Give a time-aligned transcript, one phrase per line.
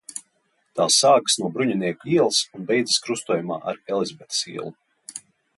[0.79, 4.77] Tā sākas no Bruņinieku ielas un beidzas krustojumā ar Elizabetes ielu.